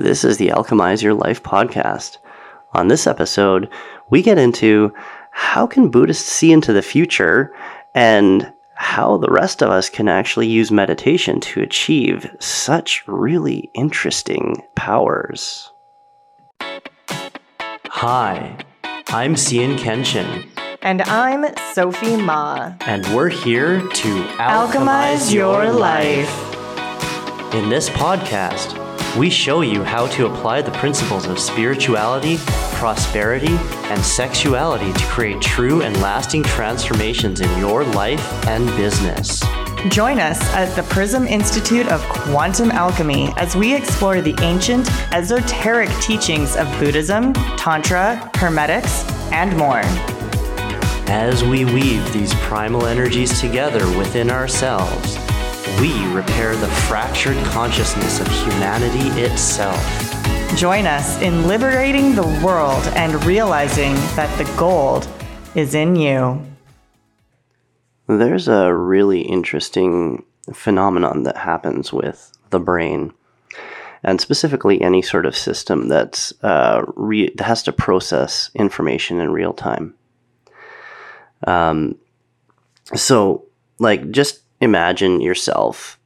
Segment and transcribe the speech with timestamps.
[0.00, 2.18] This is the Alchemize Your Life podcast.
[2.72, 3.68] On this episode,
[4.10, 4.92] we get into
[5.30, 7.54] how can Buddhists see into the future
[7.94, 14.62] and how the rest of us can actually use meditation to achieve such really interesting
[14.74, 15.70] powers.
[17.90, 18.56] Hi,
[19.08, 20.48] I'm Cian Kenshin.
[20.80, 22.74] And I'm Sophie Ma.
[22.80, 26.26] And we're here to alchemize, alchemize your, life.
[26.26, 27.54] life.
[27.54, 28.81] In this podcast,
[29.16, 32.38] we show you how to apply the principles of spirituality,
[32.76, 33.58] prosperity,
[33.90, 39.42] and sexuality to create true and lasting transformations in your life and business.
[39.90, 45.90] Join us at the Prism Institute of Quantum Alchemy as we explore the ancient, esoteric
[46.00, 49.82] teachings of Buddhism, Tantra, Hermetics, and more.
[51.08, 55.16] As we weave these primal energies together within ourselves,
[55.80, 59.78] we repair the fractured consciousness of humanity itself.
[60.56, 65.08] Join us in liberating the world and realizing that the gold
[65.54, 66.44] is in you.
[68.06, 73.12] There's a really interesting phenomenon that happens with the brain,
[74.02, 79.30] and specifically any sort of system that's uh, re- that has to process information in
[79.30, 79.94] real time.
[81.46, 81.96] Um,
[82.94, 83.46] so,
[83.78, 85.98] like, just imagine yourself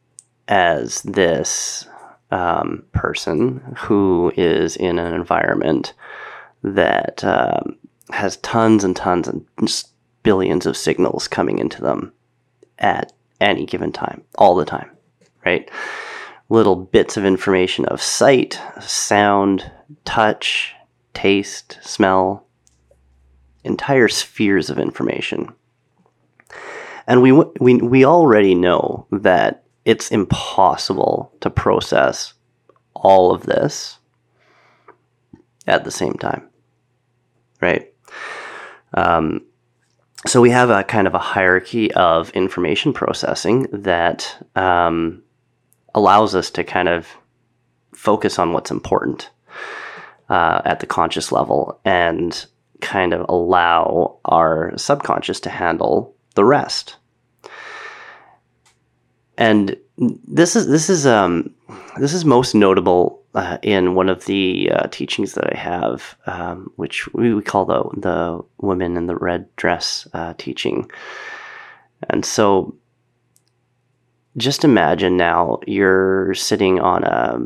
[0.48, 1.86] as this
[2.30, 5.92] um, person who is in an environment
[6.62, 7.76] that um,
[8.10, 9.44] has tons and tons and
[10.22, 12.12] billions of signals coming into them
[12.78, 14.90] at any given time, all the time,
[15.44, 15.70] right?
[16.48, 19.70] Little bits of information of sight, sound,
[20.06, 20.74] touch,
[21.12, 22.46] taste, smell,
[23.64, 25.52] entire spheres of information
[27.06, 32.34] and we, we, we already know that it's impossible to process
[32.94, 33.98] all of this
[35.66, 36.48] at the same time,
[37.60, 37.92] right?
[38.94, 39.42] Um,
[40.26, 45.22] so we have a kind of a hierarchy of information processing that um,
[45.94, 47.06] allows us to kind of
[47.92, 49.30] focus on what's important
[50.28, 52.46] uh, at the conscious level and
[52.80, 56.96] kind of allow our subconscious to handle the rest.
[59.38, 61.54] And this is this is um,
[61.98, 66.70] this is most notable uh, in one of the uh, teachings that I have, um,
[66.76, 70.90] which we, we call the the women in the red dress uh, teaching.
[72.10, 72.74] And so,
[74.36, 77.40] just imagine now you're sitting on a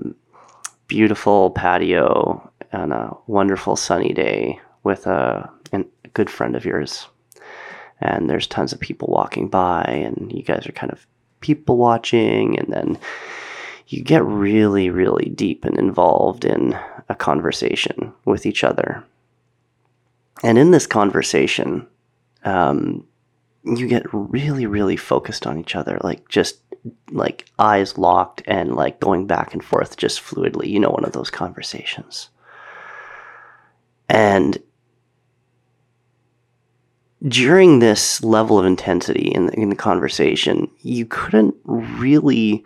[0.86, 5.84] beautiful patio on a wonderful sunny day with a, a
[6.14, 7.06] good friend of yours
[8.00, 11.06] and there's tons of people walking by and you guys are kind of
[11.40, 12.98] people watching and then
[13.88, 16.78] you get really really deep and involved in
[17.08, 19.04] a conversation with each other.
[20.42, 21.86] And in this conversation
[22.44, 23.06] um,
[23.64, 26.60] you get really really focused on each other like just
[27.10, 30.68] like eyes locked and like going back and forth just fluidly.
[30.68, 32.30] You know one of those conversations.
[34.08, 34.58] And
[37.28, 42.64] during this level of intensity in the, in the conversation, you couldn't really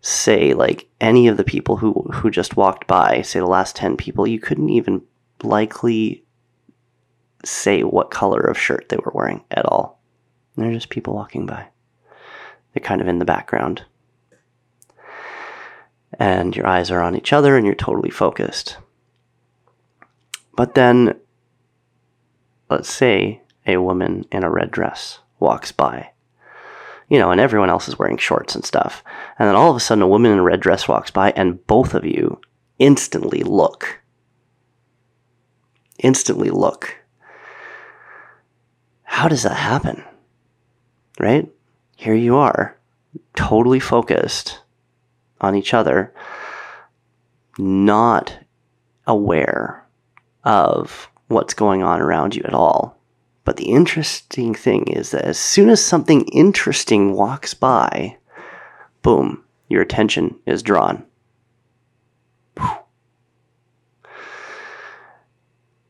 [0.00, 3.96] say like any of the people who who just walked by, say the last 10
[3.96, 5.02] people, you couldn't even
[5.42, 6.24] likely
[7.44, 10.00] say what color of shirt they were wearing at all.
[10.56, 11.66] They're just people walking by.
[12.72, 13.84] They're kind of in the background.
[16.18, 18.78] And your eyes are on each other and you're totally focused.
[20.56, 21.18] But then,
[22.70, 26.10] let's say a woman in a red dress walks by.
[27.08, 29.04] You know, and everyone else is wearing shorts and stuff.
[29.38, 31.64] And then all of a sudden, a woman in a red dress walks by, and
[31.66, 32.40] both of you
[32.78, 34.00] instantly look.
[35.98, 36.96] Instantly look.
[39.04, 40.04] How does that happen?
[41.18, 41.48] Right?
[41.96, 42.76] Here you are,
[43.34, 44.60] totally focused
[45.40, 46.12] on each other,
[47.56, 48.38] not
[49.06, 49.86] aware
[50.44, 52.98] of what's going on around you at all.
[53.46, 58.16] But the interesting thing is that as soon as something interesting walks by,
[59.02, 61.06] boom, your attention is drawn.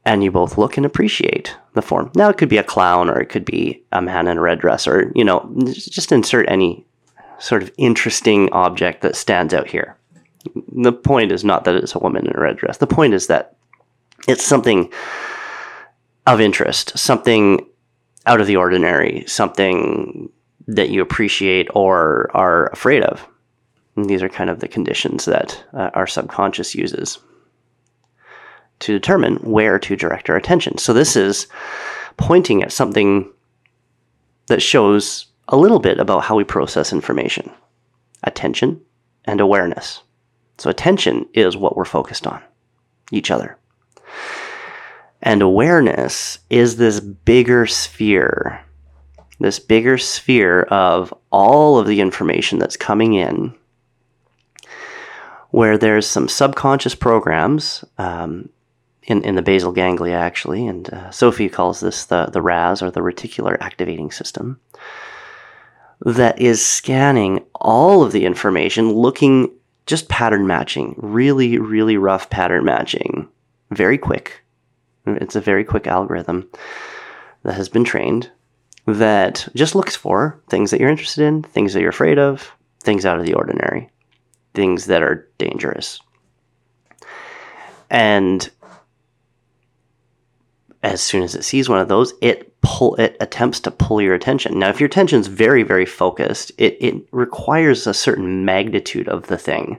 [0.05, 2.13] And you both look and appreciate the form.
[2.15, 4.61] Now, it could be a clown or it could be a man in a red
[4.61, 6.87] dress or, you know, just insert any
[7.39, 9.97] sort of interesting object that stands out here.
[10.73, 12.77] The point is not that it's a woman in a red dress.
[12.77, 13.57] The point is that
[14.29, 14.93] it's something
[16.27, 17.67] of interest, something
[18.27, 20.31] out of the ordinary, something
[20.67, 23.27] that you appreciate or are afraid of.
[23.95, 27.19] And these are kind of the conditions that uh, our subconscious uses
[28.81, 30.77] to determine where to direct our attention.
[30.79, 31.47] So this is
[32.17, 33.33] pointing at something
[34.49, 37.51] that shows a little bit about how we process information
[38.25, 38.81] attention
[39.25, 40.03] and awareness.
[40.59, 42.43] So, attention is what we're focused on,
[43.13, 43.59] each other.
[45.27, 48.65] And awareness is this bigger sphere,
[49.41, 53.53] this bigger sphere of all of the information that's coming in,
[55.51, 58.51] where there's some subconscious programs um,
[59.03, 62.93] in, in the basal ganglia, actually, and uh, Sophie calls this the, the RAS or
[62.93, 64.61] the reticular activating system,
[66.03, 69.51] that is scanning all of the information, looking
[69.87, 73.29] just pattern matching, really, really rough pattern matching,
[73.73, 74.45] very quick.
[75.07, 76.51] It's a very quick algorithm
[77.43, 78.31] that has been trained
[78.87, 83.05] that just looks for things that you're interested in, things that you're afraid of, things
[83.05, 83.91] out of the ordinary,
[84.55, 86.01] things that are dangerous.
[87.91, 88.49] And
[90.83, 94.15] as soon as it sees one of those, it pull it attempts to pull your
[94.15, 94.59] attention.
[94.59, 99.39] Now, if your attention's very, very focused, it, it requires a certain magnitude of the
[99.39, 99.79] thing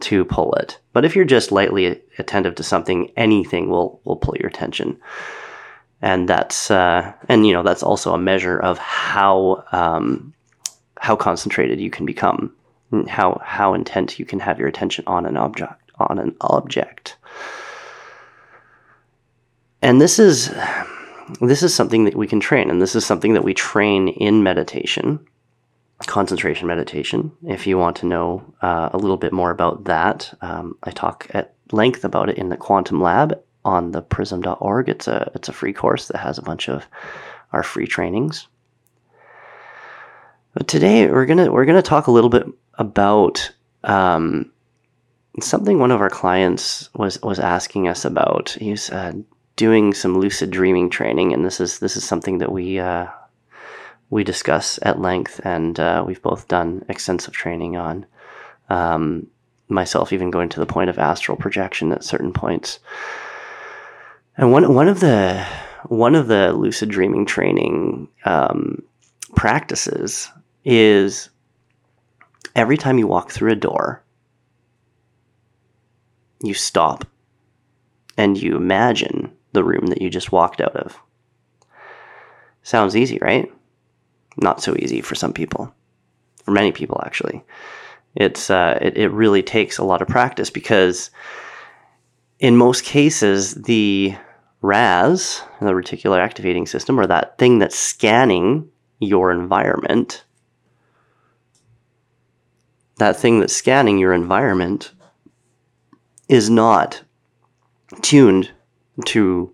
[0.00, 0.78] to pull it.
[0.92, 4.96] But if you're just lightly attentive to something, anything will will pull your attention.
[6.02, 10.32] And that's uh, and you know that's also a measure of how um,
[10.98, 12.54] how concentrated you can become,
[13.08, 17.16] how how intent you can have your attention on an object on an object
[19.82, 20.50] and this is
[21.40, 24.42] this is something that we can train and this is something that we train in
[24.42, 25.24] meditation
[26.06, 27.30] concentration meditation.
[27.46, 31.26] If you want to know uh, a little bit more about that um, i talk
[31.30, 35.72] at length about it in the quantum lab on theprism.org it's a it's a free
[35.72, 36.86] course that has a bunch of
[37.52, 38.46] our free trainings.
[40.54, 43.52] But today we're gonna we're gonna talk a little bit about
[43.84, 44.50] um,
[45.40, 48.56] something one of our clients was was asking us about.
[48.58, 49.12] He's uh,
[49.60, 53.06] doing some lucid dreaming training, and this is this is something that we uh,
[54.08, 58.06] we discuss at length, and uh, we've both done extensive training on.
[58.70, 59.26] Um,
[59.68, 62.78] myself, even going to the point of astral projection at certain points.
[64.38, 65.44] And one one of the
[65.88, 68.82] one of the lucid dreaming training um,
[69.36, 70.30] practices
[70.64, 71.28] is
[72.56, 74.02] every time you walk through a door,
[76.42, 77.04] you stop
[78.16, 80.98] and you imagine the room that you just walked out of.
[82.62, 83.50] Sounds easy, right?
[84.36, 85.74] Not so easy for some people.
[86.44, 87.44] For many people, actually.
[88.14, 91.10] It's uh, it, it really takes a lot of practice because
[92.38, 94.16] in most cases, the
[94.62, 98.68] RAS, the reticular activating system, or that thing that's scanning
[98.98, 100.24] your environment,
[102.98, 104.92] that thing that's scanning your environment
[106.28, 107.02] is not
[108.02, 108.50] tuned
[109.02, 109.52] to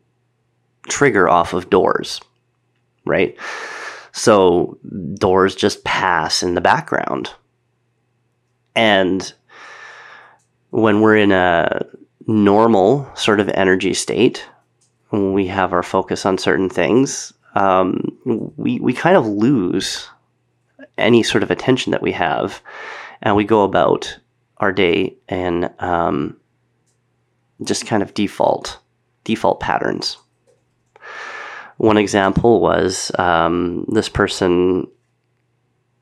[0.88, 2.20] trigger off of doors,
[3.04, 3.36] right?
[4.12, 4.78] So
[5.14, 7.30] doors just pass in the background.
[8.74, 9.32] And
[10.70, 11.84] when we're in a
[12.26, 14.44] normal sort of energy state,
[15.10, 20.08] we have our focus on certain things, um, we, we kind of lose
[20.98, 22.62] any sort of attention that we have.
[23.22, 24.18] And we go about
[24.58, 26.36] our day and um,
[27.64, 28.78] just kind of default
[29.26, 30.16] default patterns.
[31.76, 34.86] One example was um, this person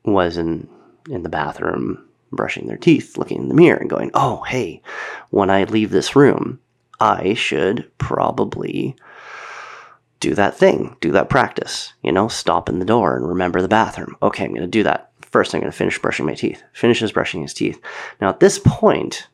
[0.05, 0.69] was in
[1.09, 4.81] in the bathroom brushing their teeth, looking in the mirror and going, "Oh, hey,
[5.31, 6.59] when I leave this room,
[6.99, 8.95] I should probably
[10.21, 13.67] do that thing, do that practice, you know, stop in the door and remember the
[13.67, 14.15] bathroom.
[14.23, 15.11] Okay, I'm going to do that.
[15.21, 17.81] First, I'm going to finish brushing my teeth." Finishes brushing his teeth.
[18.21, 19.27] Now, at this point,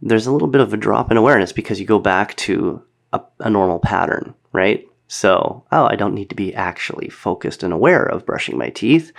[0.00, 3.20] there's a little bit of a drop in awareness because you go back to a,
[3.40, 4.86] a, normal pattern, right?
[5.08, 9.12] So, oh, I don't need to be actually focused and aware of brushing my teeth.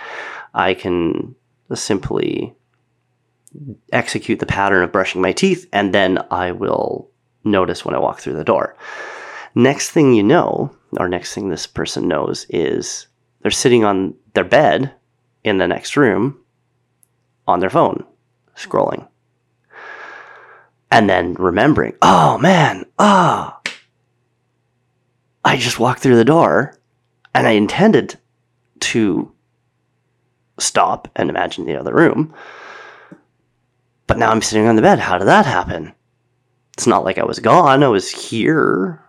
[0.54, 1.34] I can
[1.74, 2.54] simply
[3.92, 7.10] execute the pattern of brushing my teeth, and then I will
[7.44, 8.76] notice when I walk through the door.
[9.54, 13.08] Next thing you know, or next thing this person knows, is
[13.42, 14.94] they're sitting on their bed
[15.42, 16.38] in the next room
[17.48, 18.04] on their phone,
[18.54, 19.08] scrolling
[20.90, 23.70] and then remembering, oh man, ah, oh,
[25.44, 26.76] I just walked through the door
[27.34, 28.18] and I intended
[28.80, 29.32] to
[30.58, 32.34] stop and imagine the other room.
[34.06, 34.98] But now I'm sitting on the bed.
[34.98, 35.94] How did that happen?
[36.74, 37.82] It's not like I was gone.
[37.82, 39.02] I was here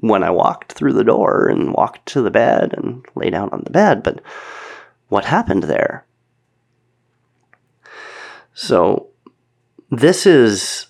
[0.00, 3.62] when I walked through the door and walked to the bed and lay down on
[3.64, 4.02] the bed.
[4.02, 4.20] But
[5.08, 6.04] what happened there.
[8.54, 9.08] So,
[9.90, 10.86] this is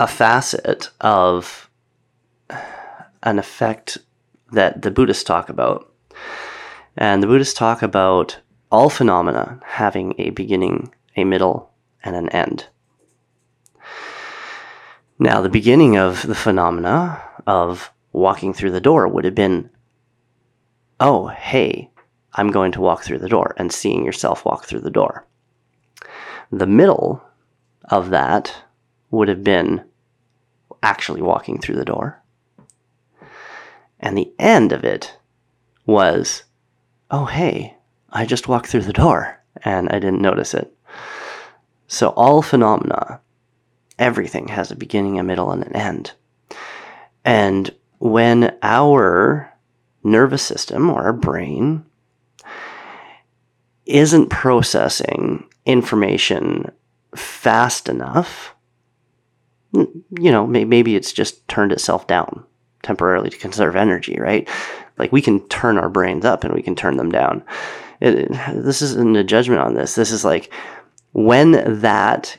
[0.00, 1.70] a facet of
[3.22, 3.98] an effect
[4.52, 5.92] that the Buddhists talk about.
[6.96, 8.38] And the Buddhists talk about
[8.70, 11.70] all phenomena having a beginning, a middle,
[12.02, 12.66] and an end.
[15.18, 19.70] Now, the beginning of the phenomena of walking through the door would have been,
[20.98, 21.90] oh, hey,
[22.32, 25.24] I'm going to walk through the door, and seeing yourself walk through the door.
[26.50, 27.22] The middle
[27.84, 28.63] of that
[29.10, 29.84] would have been
[30.82, 32.22] actually walking through the door.
[34.00, 35.16] And the end of it
[35.86, 36.44] was,
[37.10, 37.76] oh, hey,
[38.10, 40.72] I just walked through the door and I didn't notice it.
[41.86, 43.20] So all phenomena,
[43.98, 46.12] everything has a beginning, a middle, and an end.
[47.24, 49.52] And when our
[50.02, 51.84] nervous system or our brain
[53.86, 56.70] isn't processing information
[57.14, 58.53] fast enough,
[59.74, 62.44] you know, maybe it's just turned itself down
[62.82, 64.48] temporarily to conserve energy, right?
[64.98, 67.42] Like we can turn our brains up and we can turn them down.
[68.00, 69.94] It, this isn't a judgment on this.
[69.94, 70.52] This is like
[71.12, 72.38] when that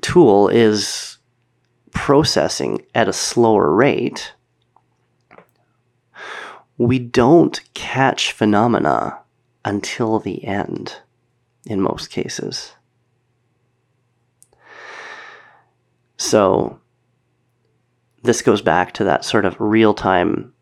[0.00, 1.18] tool is
[1.90, 4.32] processing at a slower rate,
[6.78, 9.18] we don't catch phenomena
[9.64, 10.96] until the end
[11.66, 12.72] in most cases.
[16.16, 16.78] So,
[18.22, 20.52] this goes back to that sort of real time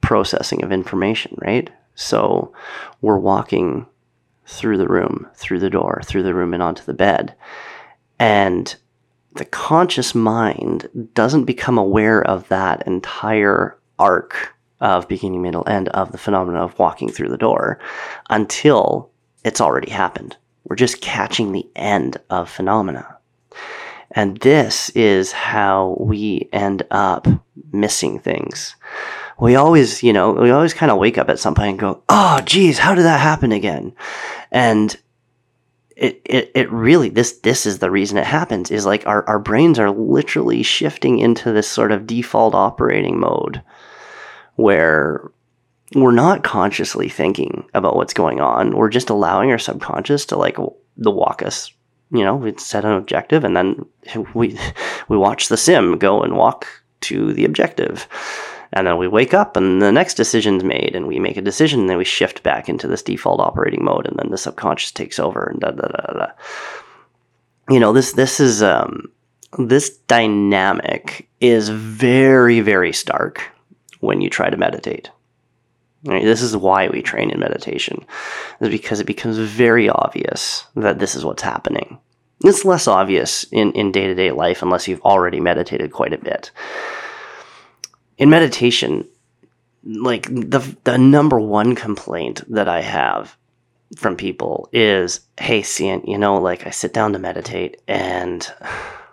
[0.00, 1.70] processing of information, right?
[1.94, 2.52] So,
[3.00, 3.86] we're walking
[4.46, 7.34] through the room, through the door, through the room, and onto the bed.
[8.18, 8.74] And
[9.34, 16.12] the conscious mind doesn't become aware of that entire arc of beginning, middle, end of
[16.12, 17.78] the phenomena of walking through the door
[18.30, 19.10] until
[19.44, 20.36] it's already happened.
[20.64, 23.16] We're just catching the end of phenomena.
[24.12, 27.26] And this is how we end up
[27.72, 28.76] missing things.
[29.40, 32.02] We always, you know, we always kind of wake up at some point and go,
[32.08, 33.94] oh, geez, how did that happen again?
[34.50, 34.96] And
[35.96, 39.38] it, it, it really this this is the reason it happens is like our, our
[39.38, 43.62] brains are literally shifting into this sort of default operating mode
[44.56, 45.30] where
[45.94, 48.74] we're not consciously thinking about what's going on.
[48.74, 50.56] We're just allowing our subconscious to like
[50.96, 51.72] the walk us.
[52.12, 53.86] You know, we set an objective and then
[54.34, 54.58] we
[55.08, 56.66] we watch the sim go and walk
[57.02, 58.08] to the objective.
[58.74, 61.80] And then we wake up and the next decision's made and we make a decision
[61.80, 65.18] and then we shift back into this default operating mode and then the subconscious takes
[65.18, 66.26] over and da da da da.
[67.68, 69.10] You know, this this is um
[69.58, 73.42] this dynamic is very, very stark
[74.00, 75.10] when you try to meditate.
[76.04, 76.24] Right?
[76.24, 78.04] This is why we train in meditation,
[78.60, 81.98] is because it becomes very obvious that this is what's happening.
[82.44, 86.50] It's less obvious in, in day-to-day life unless you've already meditated quite a bit.
[88.18, 89.08] In meditation,
[89.84, 93.36] like the the number one complaint that I have
[93.96, 98.46] from people is, "Hey, Cian, you know, like I sit down to meditate and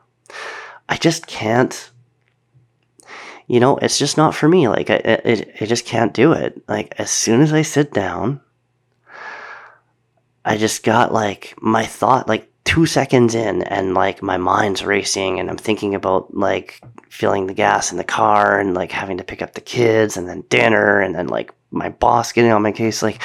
[0.90, 1.92] I just can't
[3.50, 4.68] you know, it's just not for me.
[4.68, 6.62] Like, I, it, I just can't do it.
[6.70, 8.42] Like, as soon as I sit down,
[10.46, 15.40] I just got like my thought, like two seconds in, and like my mind's racing,
[15.40, 16.80] and I'm thinking about like
[17.10, 20.30] filling the gas in the car and like having to pick up the kids, and
[20.30, 23.02] then dinner, and then like my boss getting on my case.
[23.02, 23.20] Like,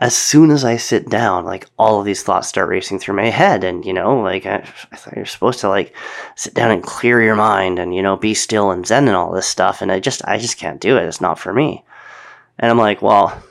[0.00, 3.30] as soon as I sit down, like all of these thoughts start racing through my
[3.30, 3.64] head.
[3.64, 4.58] And, you know, like I,
[4.92, 5.94] I, thought you're supposed to like
[6.36, 9.32] sit down and clear your mind and, you know, be still and zen and all
[9.32, 9.82] this stuff.
[9.82, 11.02] And I just, I just can't do it.
[11.02, 11.84] It's not for me.
[12.60, 13.42] And I'm like, well,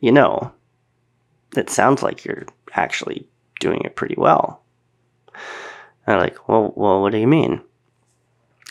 [0.00, 0.52] you know,
[1.56, 3.28] it sounds like you're actually
[3.60, 4.64] doing it pretty well.
[6.04, 7.62] And I'm like, well, well, what do you mean?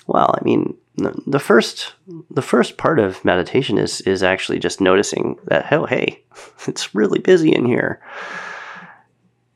[0.06, 1.94] Well, I mean, the first
[2.30, 6.24] the first part of meditation is is actually just noticing that oh hey
[6.68, 8.02] it's really busy in here.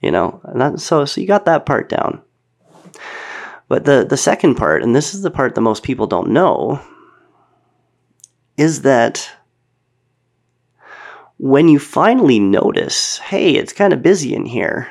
[0.02, 2.22] You know that, so so you got that part down.
[3.68, 6.80] But the the second part and this is the part that most people don't know
[8.58, 9.30] is that
[11.38, 14.90] when you finally notice hey it's kind of busy in here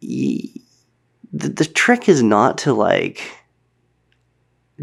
[0.00, 3.36] the, the trick is not to like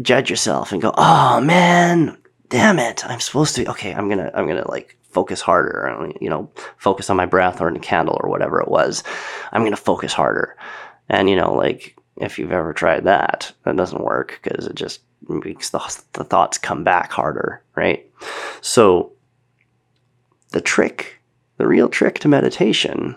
[0.00, 2.16] judge yourself and go, "Oh man,
[2.48, 3.04] damn it!
[3.06, 3.68] I'm supposed to.
[3.70, 6.12] Okay, I'm gonna, I'm gonna like focus harder.
[6.20, 9.02] You know, focus on my breath or in a candle or whatever it was.
[9.52, 10.56] I'm gonna focus harder."
[11.08, 15.00] And you know, like if you've ever tried that, that doesn't work because it just
[15.28, 18.08] makes the, the thoughts come back harder, right?
[18.60, 19.12] So
[20.50, 21.20] the trick,
[21.56, 23.16] the real trick to meditation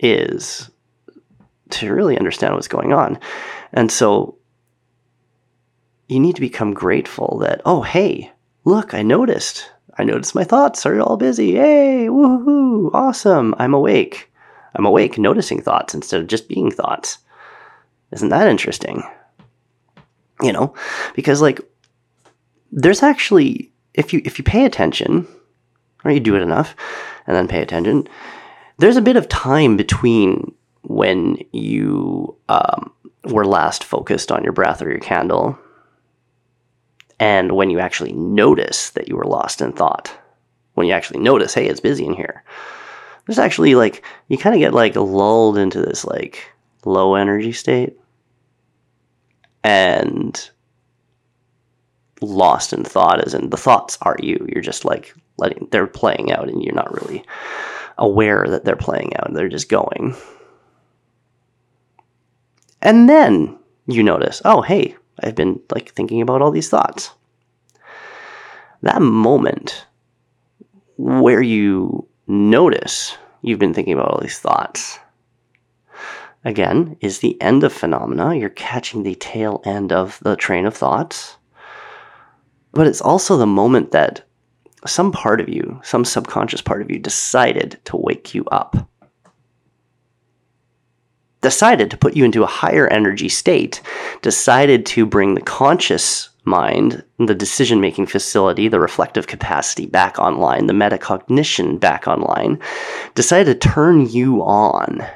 [0.00, 0.70] is
[1.70, 3.18] to really understand what's going on.
[3.72, 4.36] And so
[6.08, 8.30] you need to become grateful that, oh, hey,
[8.64, 9.70] look, I noticed.
[9.98, 11.54] I noticed my thoughts are all busy.
[11.54, 13.54] Hey, woohoo, awesome.
[13.58, 14.30] I'm awake.
[14.74, 17.18] I'm awake noticing thoughts instead of just being thoughts.
[18.12, 19.02] Isn't that interesting?
[20.42, 20.74] You know,
[21.14, 21.60] because like
[22.70, 25.26] there's actually if you if you pay attention
[26.04, 26.76] or you do it enough
[27.26, 28.06] and then pay attention,
[28.78, 32.92] there's a bit of time between when you um,
[33.24, 35.58] were last focused on your breath or your candle
[37.18, 40.12] and when you actually notice that you were lost in thought.
[40.74, 42.44] When you actually notice, hey, it's busy in here.
[43.26, 46.50] There's actually like you kind of get like lulled into this like
[46.84, 47.98] low energy state
[49.64, 50.50] and
[52.20, 56.32] lost in thought as in the thoughts are you you're just like letting they're playing
[56.32, 57.24] out and you're not really
[57.98, 60.14] aware that they're playing out they're just going
[62.80, 67.10] and then you notice oh hey i've been like thinking about all these thoughts
[68.82, 69.86] that moment
[70.96, 74.98] where you notice you've been thinking about all these thoughts
[76.46, 78.34] again, is the end of phenomena.
[78.34, 81.36] You're catching the tail end of the train of thoughts.
[82.72, 84.22] But it's also the moment that
[84.86, 88.88] some part of you, some subconscious part of you, decided to wake you up.
[91.42, 93.82] Decided to put you into a higher energy state,
[94.22, 100.66] decided to bring the conscious mind, the decision making facility, the reflective capacity back online,
[100.66, 102.58] the metacognition back online,
[103.14, 105.06] decided to turn you on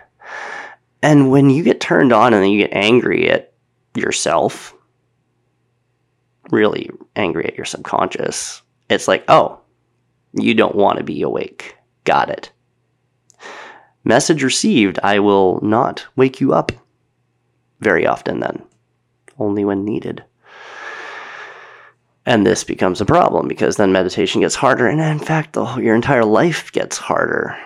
[1.02, 3.52] and when you get turned on and then you get angry at
[3.94, 4.74] yourself,
[6.50, 9.60] really angry at your subconscious, it's like, oh,
[10.32, 11.76] you don't want to be awake.
[12.04, 12.52] Got it.
[14.04, 16.72] Message received, I will not wake you up
[17.80, 18.62] very often then,
[19.38, 20.24] only when needed.
[22.26, 24.86] And this becomes a problem because then meditation gets harder.
[24.86, 27.58] And in fact, the, your entire life gets harder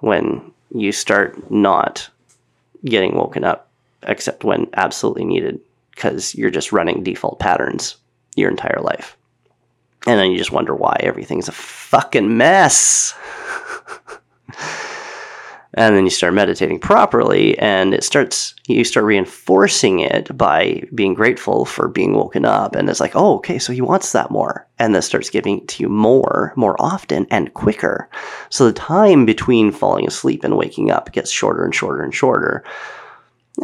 [0.00, 2.08] when you start not
[2.84, 3.68] getting woken up
[4.04, 5.60] except when absolutely needed
[5.92, 7.96] because you're just running default patterns
[8.36, 9.16] your entire life.
[10.06, 13.14] And then you just wonder why everything's a fucking mess.
[15.74, 21.14] and then you start meditating properly and it starts you start reinforcing it by being
[21.14, 22.76] grateful for being woken up.
[22.76, 24.66] And it's like oh okay so he wants that more.
[24.78, 28.08] And then starts giving to you more more often and quicker.
[28.50, 32.64] So the time between falling asleep and waking up gets shorter and shorter and shorter.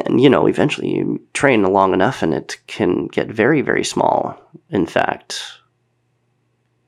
[0.07, 4.41] And you know eventually you train long enough and it can get very very small.
[4.71, 5.43] In fact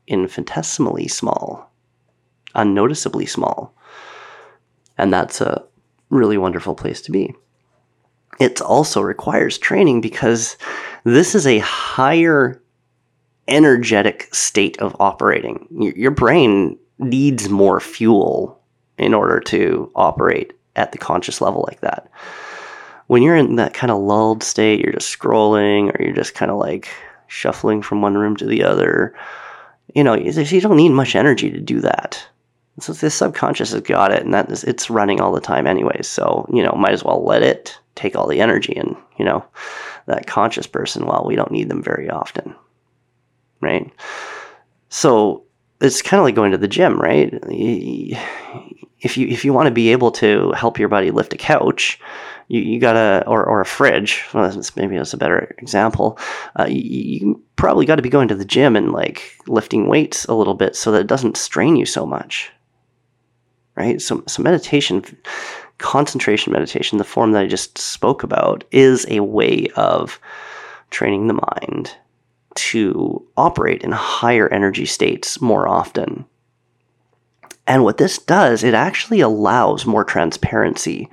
[0.06, 1.70] infinitesimally small.
[2.54, 3.74] Unnoticeably small
[5.00, 5.64] and that's a
[6.10, 7.34] really wonderful place to be.
[8.38, 10.56] It also requires training because
[11.04, 12.62] this is a higher
[13.48, 15.66] energetic state of operating.
[15.96, 18.60] Your brain needs more fuel
[18.98, 22.10] in order to operate at the conscious level like that.
[23.08, 26.50] When you're in that kind of lulled state, you're just scrolling or you're just kind
[26.50, 26.88] of like
[27.26, 29.14] shuffling from one room to the other.
[29.94, 32.24] You know, you don't need much energy to do that.
[32.80, 36.06] So the subconscious has got it, and that is, it's running all the time anyways.
[36.08, 39.44] So you know, might as well let it take all the energy, and you know,
[40.06, 41.06] that conscious person.
[41.06, 42.54] Well, we don't need them very often,
[43.60, 43.90] right?
[44.88, 45.44] So
[45.80, 47.32] it's kind of like going to the gym, right?
[49.02, 51.98] If you if you want to be able to help your body lift a couch,
[52.48, 54.24] you, you gotta or, or a fridge.
[54.34, 56.18] Well, maybe that's a better example.
[56.58, 60.24] Uh, you, you probably got to be going to the gym and like lifting weights
[60.26, 62.50] a little bit so that it doesn't strain you so much
[63.80, 64.00] right?
[64.00, 65.02] So, so meditation,
[65.78, 70.20] concentration meditation, the form that I just spoke about, is a way of
[70.90, 71.96] training the mind
[72.56, 76.26] to operate in higher energy states more often.
[77.66, 81.08] And what this does, it actually allows more transparency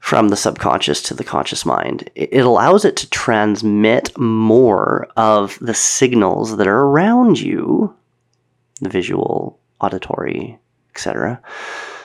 [0.00, 2.10] from the subconscious to the conscious mind.
[2.14, 7.94] It allows it to transmit more of the signals that are around you
[8.80, 10.58] the visual, auditory,
[10.98, 11.40] etc.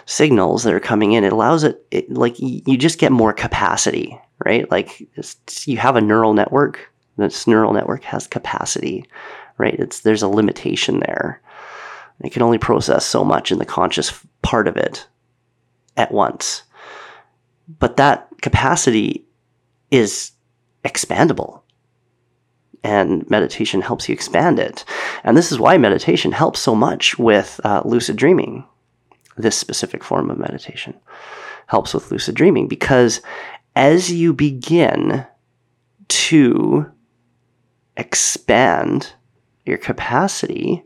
[0.06, 4.20] Signals that are coming in, it allows it, it like you just get more capacity,
[4.46, 4.70] right?
[4.70, 5.02] Like
[5.66, 6.92] you have a neural network.
[7.18, 9.06] This neural network has capacity,
[9.58, 9.74] right?
[9.80, 11.42] It's there's a limitation there.
[12.24, 15.08] It can only process so much in the conscious part of it
[15.98, 16.64] at once.
[17.80, 19.26] But that capacity
[19.90, 20.32] is
[20.84, 21.62] expandable.
[22.84, 24.84] and meditation helps you expand it.
[25.24, 28.66] And this is why meditation helps so much with uh, lucid dreaming.
[29.38, 30.96] This specific form of meditation
[31.68, 33.22] helps with lucid dreaming because
[33.76, 35.26] as you begin
[36.08, 36.92] to
[37.98, 39.14] expand
[39.66, 40.84] your capacity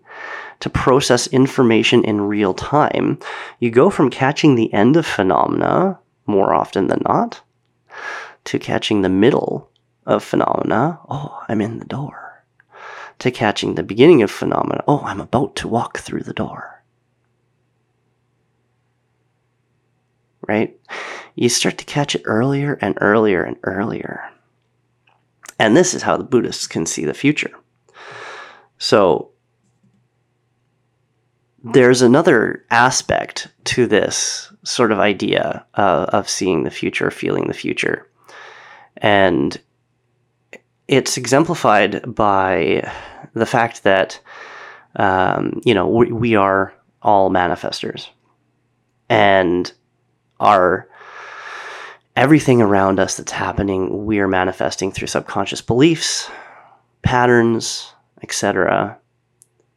[0.59, 3.19] to process information in real time,
[3.59, 7.41] you go from catching the end of phenomena more often than not
[8.45, 9.69] to catching the middle
[10.05, 10.99] of phenomena.
[11.09, 12.43] Oh, I'm in the door.
[13.19, 14.83] To catching the beginning of phenomena.
[14.87, 16.76] Oh, I'm about to walk through the door.
[20.47, 20.79] Right?
[21.35, 24.23] You start to catch it earlier and earlier and earlier.
[25.59, 27.51] And this is how the Buddhists can see the future.
[28.77, 29.31] So,
[31.63, 37.53] there's another aspect to this sort of idea uh, of seeing the future, feeling the
[37.53, 38.07] future.
[38.97, 39.59] And
[40.87, 42.89] it's exemplified by
[43.33, 44.19] the fact that,
[44.95, 48.07] um, you know, we, we are all manifestors.
[49.09, 49.71] And
[50.39, 50.87] our
[52.15, 56.29] everything around us that's happening, we are manifesting through subconscious beliefs,
[57.01, 58.99] patterns, etc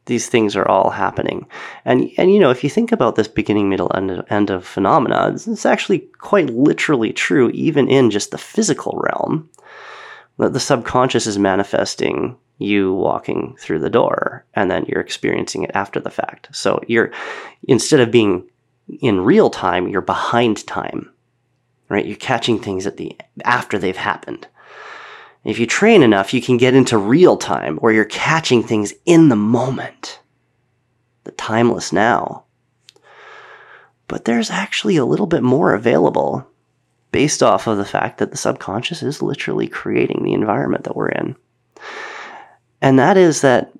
[0.05, 1.47] these things are all happening.
[1.85, 5.31] And and you know, if you think about this beginning, middle, end, end of phenomena,
[5.33, 9.49] it's actually quite literally true, even in just the physical realm.
[10.37, 15.71] That the subconscious is manifesting you walking through the door, and then you're experiencing it
[15.73, 16.49] after the fact.
[16.55, 17.11] So you're
[17.67, 18.49] instead of being
[18.87, 21.11] in real time, you're behind time,
[21.89, 22.05] right?
[22.05, 24.47] You're catching things at the after they've happened.
[25.43, 29.29] If you train enough, you can get into real time where you're catching things in
[29.29, 30.19] the moment.
[31.23, 32.45] The timeless now.
[34.07, 36.47] But there's actually a little bit more available
[37.11, 41.09] based off of the fact that the subconscious is literally creating the environment that we're
[41.09, 41.35] in.
[42.81, 43.71] And that is that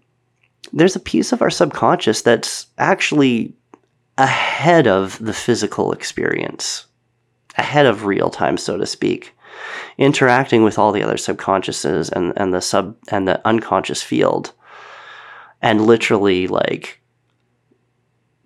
[0.74, 3.54] there's a piece of our subconscious that's actually
[4.22, 6.86] ahead of the physical experience,
[7.58, 9.36] ahead of real time, so to speak
[9.98, 14.54] interacting with all the other subconsciouses and, and the sub and the unconscious field
[15.62, 17.02] and literally like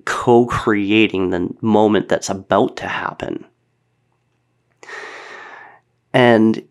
[0.05, 3.45] co-creating the moment that's about to happen.
[6.13, 6.67] And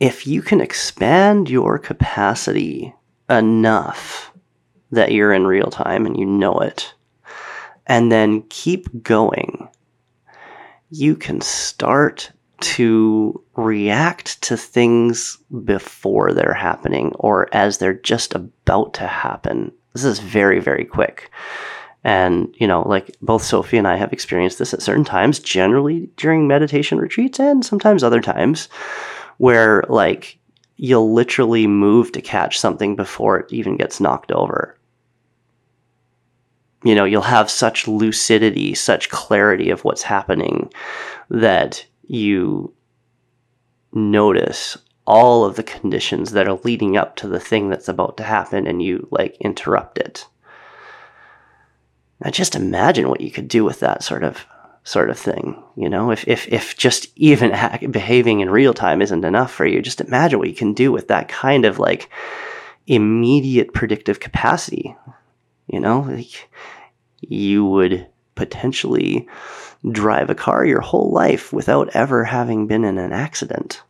[0.00, 2.94] if you can expand your capacity
[3.28, 4.32] enough
[4.90, 6.94] that you're in real time and you know it
[7.86, 9.68] and then keep going
[10.94, 18.94] you can start to react to things before they're happening or as they're just about
[18.94, 19.72] to happen.
[19.92, 21.30] This is very, very quick.
[22.04, 26.10] And, you know, like both Sophie and I have experienced this at certain times, generally
[26.16, 28.68] during meditation retreats and sometimes other times,
[29.38, 30.38] where like
[30.76, 34.78] you'll literally move to catch something before it even gets knocked over.
[36.84, 40.70] You know, you'll have such lucidity, such clarity of what's happening
[41.30, 42.74] that you
[43.92, 48.22] notice all of the conditions that are leading up to the thing that's about to
[48.22, 50.26] happen and you like interrupt it.
[52.22, 54.46] Now just imagine what you could do with that sort of
[54.82, 56.10] sort of thing, you know?
[56.10, 57.50] If if if just even
[57.90, 61.08] behaving in real time isn't enough for you, just imagine what you can do with
[61.08, 62.10] that kind of like
[62.86, 64.94] immediate predictive capacity.
[65.66, 66.48] You know, like
[67.20, 69.28] you would potentially
[69.90, 73.82] drive a car your whole life without ever having been in an accident,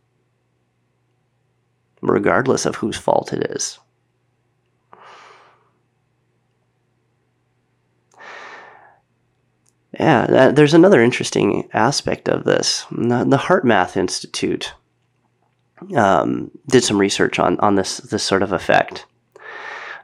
[2.01, 3.79] regardless of whose fault it is.
[9.97, 12.85] Yeah, there's another interesting aspect of this.
[12.91, 14.73] The HeartMath Institute
[15.95, 19.05] um, did some research on, on this, this sort of effect.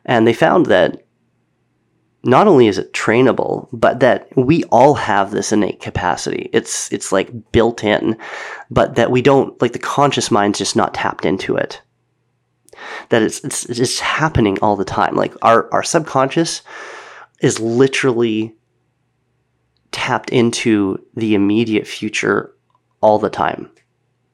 [0.06, 1.04] And they found that
[2.24, 6.50] not only is it trainable, but that we all have this innate capacity.
[6.54, 8.18] It's it's like built in,
[8.70, 11.82] but that we don't like the conscious mind's just not tapped into it.
[13.10, 15.16] That it's it's it's happening all the time.
[15.16, 16.62] Like our our subconscious
[17.42, 18.56] is literally
[19.92, 22.54] tapped into the immediate future
[23.02, 23.70] all the time.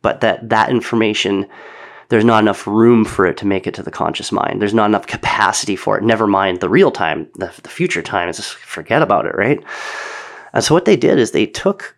[0.01, 1.47] But that that information
[2.09, 4.61] there's not enough room for it to make it to the conscious mind.
[4.61, 6.03] There's not enough capacity for it.
[6.03, 8.31] Never mind the real time, the, the future time.
[8.31, 9.61] Just forget about it, right?
[10.53, 11.97] And so what they did is they took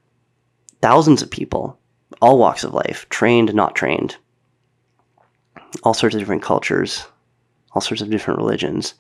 [0.82, 1.80] thousands of people,
[2.22, 4.18] all walks of life, trained, not trained,
[5.84, 7.06] all sorts of different cultures,
[7.74, 8.96] all sorts of different religions,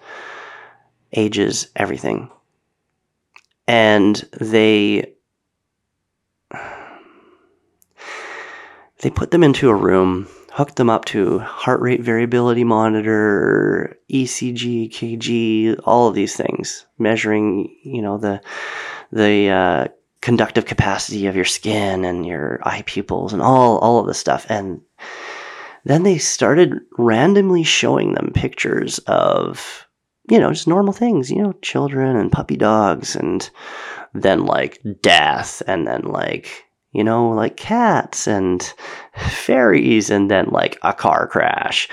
[1.14, 2.30] ages, everything.
[3.68, 5.14] And they
[9.02, 14.90] they put them into a room hooked them up to heart rate variability monitor, ECG,
[14.90, 18.42] EKG, all of these things, measuring, you know, the
[19.12, 19.88] the uh,
[20.22, 24.46] conductive capacity of your skin and your eye pupils and all all of this stuff.
[24.50, 24.82] And
[25.86, 29.88] then they started randomly showing them pictures of,
[30.30, 33.50] you know, just normal things, you know, children and puppy dogs and
[34.14, 38.74] then like death and then like you know, like cats and
[39.16, 41.88] fairies and then like a car crash,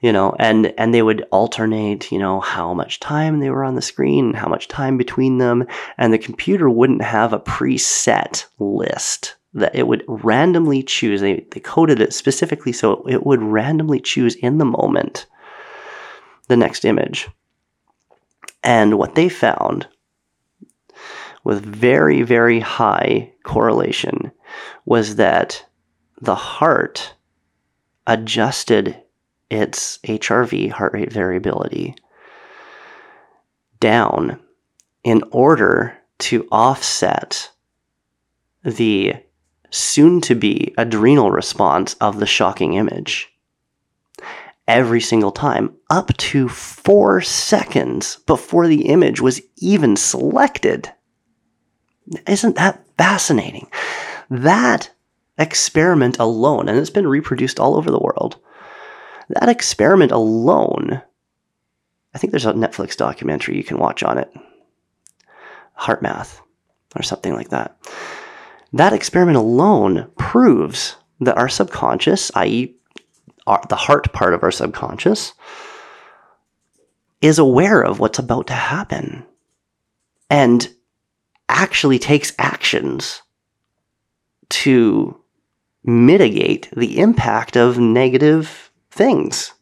[0.00, 3.76] you know, and and they would alternate, you know, how much time they were on
[3.76, 5.66] the screen, how much time between them,
[5.98, 11.20] and the computer wouldn't have a preset list that it would randomly choose.
[11.20, 15.26] They, they coded it specifically so it would randomly choose in the moment
[16.48, 17.28] the next image.
[18.62, 19.86] And what they found
[21.44, 24.30] with very, very high correlation
[24.84, 25.64] was that
[26.20, 27.14] the heart
[28.06, 29.02] adjusted
[29.50, 31.94] its HRV, heart rate variability,
[33.78, 34.40] down
[35.02, 37.50] in order to offset
[38.62, 39.14] the
[39.70, 43.30] soon to be adrenal response of the shocking image
[44.70, 50.90] every single time, up to four seconds before the image was even selected.
[52.28, 53.68] Isn't that fascinating?
[54.30, 54.90] That
[55.36, 58.38] experiment alone, and it's been reproduced all over the world,
[59.28, 61.02] that experiment alone,
[62.14, 64.32] I think there's a Netflix documentary you can watch on it
[65.78, 66.40] HeartMath
[66.96, 67.76] or something like that.
[68.72, 72.76] That experiment alone proves that our subconscious, i.e.,
[73.46, 75.32] our, the heart part of our subconscious,
[77.20, 79.26] is aware of what's about to happen
[80.28, 80.72] and
[81.48, 83.22] actually takes actions
[84.50, 85.20] to
[85.84, 89.54] mitigate the impact of negative things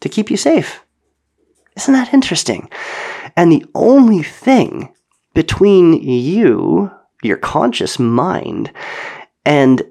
[0.00, 0.84] to keep you safe.
[1.76, 2.68] Isn't that interesting?
[3.36, 4.92] And the only thing
[5.34, 6.90] between you,
[7.22, 8.72] your conscious mind,
[9.44, 9.82] and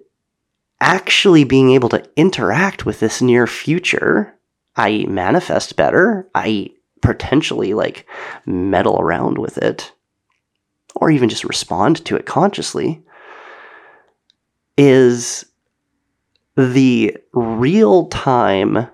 [0.81, 4.37] actually being able to interact with this near future,
[4.75, 8.05] i.e., manifest better, i.e., potentially like
[8.45, 9.93] meddle around with it,
[10.95, 13.03] or even just respond to it consciously,
[14.77, 15.45] is
[16.55, 18.87] the real time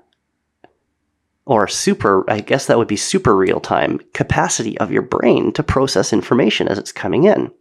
[1.46, 5.64] or super, I guess that would be super real time capacity of your brain to
[5.64, 7.52] process information as it's coming in.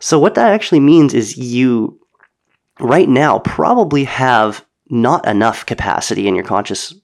[0.00, 2.00] So, what that actually means is you
[2.80, 6.94] right now probably have not enough capacity in your conscious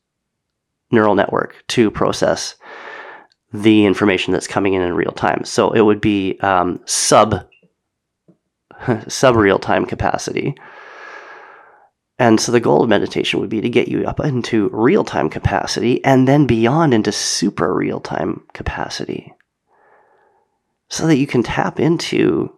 [0.91, 2.57] neural network to process
[3.53, 5.45] the information that's coming in in real time.
[5.45, 7.47] So, it would be um, sub
[9.09, 10.57] sub real time capacity.
[12.19, 15.31] And so the goal of meditation would be to get you up into real time
[15.31, 19.33] capacity and then beyond into super real time capacity
[20.91, 22.53] so that you can tap into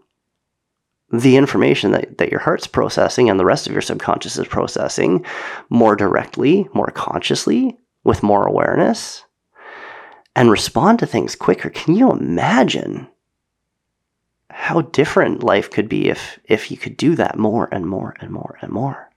[1.12, 5.24] the information that, that your heart's processing and the rest of your subconscious is processing
[5.68, 9.22] more directly, more consciously, with more awareness,
[10.34, 11.68] and respond to things quicker.
[11.68, 13.06] Can you imagine
[14.62, 18.30] how different life could be if if you could do that more and more and
[18.30, 19.10] more and more.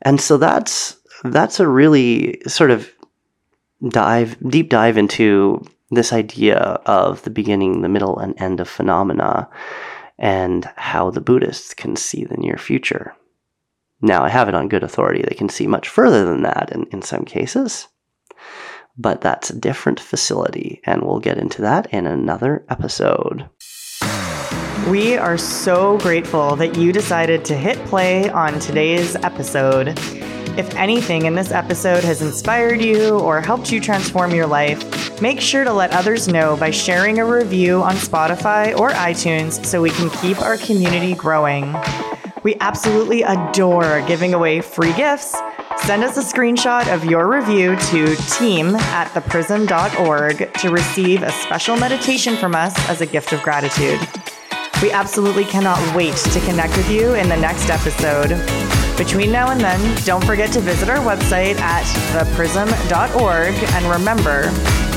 [0.00, 2.90] And so that's that's a really sort of
[3.90, 9.50] dive deep dive into this idea of the beginning, the middle, and end of phenomena
[10.18, 13.14] and how the Buddhists can see the near future.
[14.00, 15.20] Now, I have it on good authority.
[15.20, 17.86] They can see much further than that in, in some cases
[18.96, 23.48] but that's a different facility, and we'll get into that in another episode.
[24.88, 29.98] We are so grateful that you decided to hit play on today's episode.
[30.58, 35.40] If anything in this episode has inspired you or helped you transform your life, make
[35.40, 39.90] sure to let others know by sharing a review on Spotify or iTunes so we
[39.90, 41.74] can keep our community growing.
[42.44, 45.34] We absolutely adore giving away free gifts
[45.78, 51.76] Send us a screenshot of your review to team at theprism.org to receive a special
[51.76, 54.00] meditation from us as a gift of gratitude.
[54.80, 58.30] We absolutely cannot wait to connect with you in the next episode.
[58.96, 64.44] Between now and then, don't forget to visit our website at theprism.org and remember,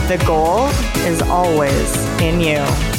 [0.08, 0.68] the goal
[1.06, 2.97] is always in you.